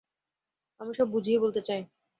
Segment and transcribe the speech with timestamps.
[0.81, 1.81] আমি সব বুঝিয়ে বলতে চাই।